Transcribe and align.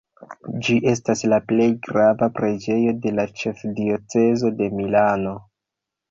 Ĝi 0.67 0.75
estas 0.91 1.19
la 1.33 1.37
plej 1.49 1.67
grava 1.87 2.29
preĝejo 2.39 2.93
de 3.03 3.11
la 3.19 3.25
ĉefdiocezo 3.41 4.51
de 4.63 4.71
Milano. 4.79 5.35